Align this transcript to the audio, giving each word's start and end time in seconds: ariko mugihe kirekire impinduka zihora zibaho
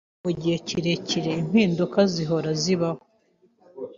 ariko 0.03 0.19
mugihe 0.25 0.55
kirekire 0.67 1.31
impinduka 1.41 1.99
zihora 2.13 2.49
zibaho 2.61 3.01